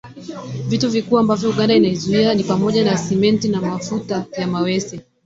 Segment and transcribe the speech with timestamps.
[0.67, 5.01] Vitu vikuu ambavyo Uganda inaiuza ni pamoja na Simenti na mafuta ya mawese